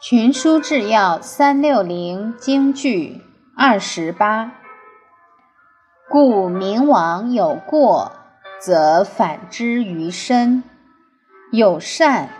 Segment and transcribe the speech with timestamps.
[0.00, 3.20] 群书治要三六零京剧
[3.56, 4.52] 二十八。
[6.08, 8.12] 故明王有过，
[8.60, 10.62] 则反之于身；
[11.52, 12.30] 有善，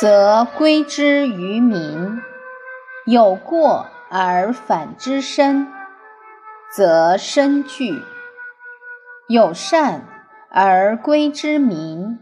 [0.00, 2.22] 则归之于民。
[3.04, 5.66] 有过而反之身，
[6.74, 8.02] 则身惧；
[9.28, 10.06] 有善
[10.50, 12.18] 而归之民，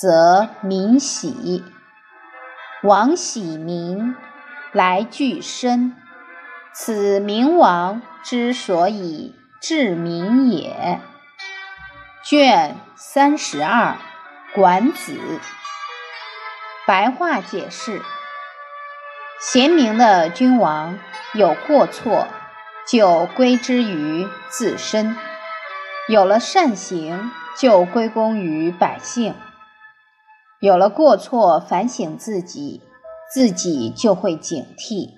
[0.00, 1.62] 则民喜。
[2.82, 4.16] 王喜民，
[4.72, 5.94] 来惧身。
[6.72, 11.02] 此明王之所以治民也。
[12.24, 13.98] 卷三十二，
[14.54, 15.12] 《管子》
[16.86, 18.00] 白话解释：
[19.38, 20.98] 贤明的君王
[21.34, 22.26] 有过错，
[22.88, 25.14] 就归之于自身；
[26.08, 29.34] 有了善行，就归功于百姓；
[30.60, 32.82] 有了过错，反省自己，
[33.32, 35.08] 自己就会警惕。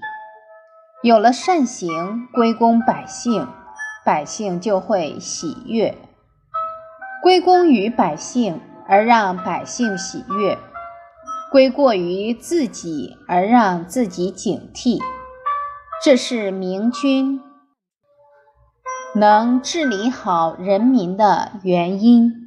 [1.03, 3.49] 有了善行归功百姓，
[4.05, 5.97] 百姓就会喜悦；
[7.21, 10.57] 归功于百姓而让百姓喜悦，
[11.51, 15.01] 归过于自己而让自己警惕，
[16.05, 17.41] 这是明君
[19.17, 22.42] 能治理好人民的原因。